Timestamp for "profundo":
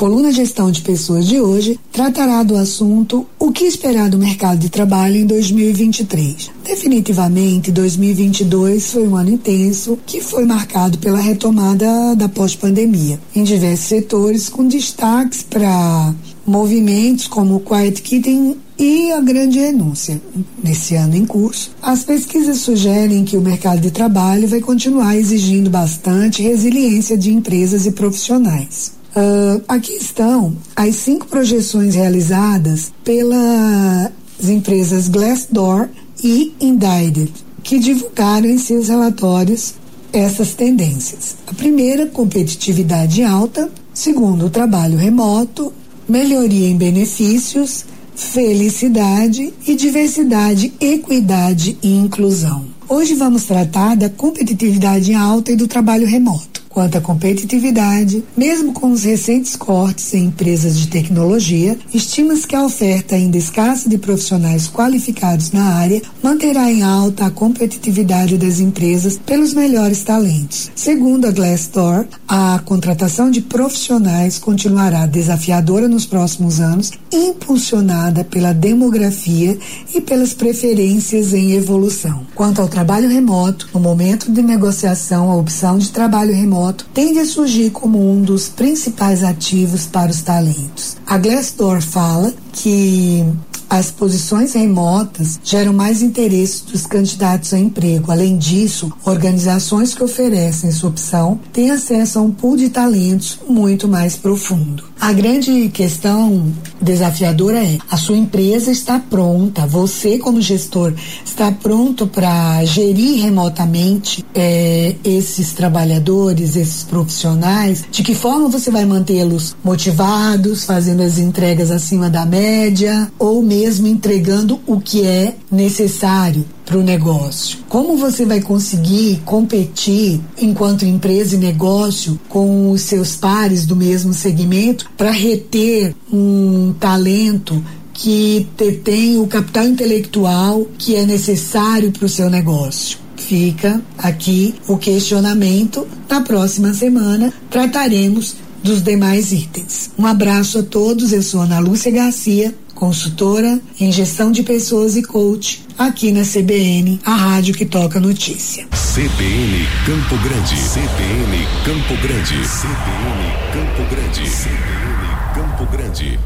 104.16-104.89